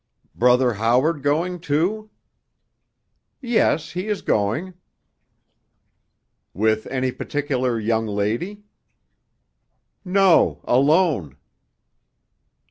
"Brother 0.33 0.73
Howard 0.73 1.21
going, 1.21 1.59
too?" 1.59 2.09
"Yes—he 3.39 4.07
is 4.07 4.23
going." 4.23 4.73
"With 6.55 6.87
any 6.87 7.11
particular 7.11 7.79
young 7.79 8.07
lady?" 8.07 8.63
"No—alone." 10.03 11.37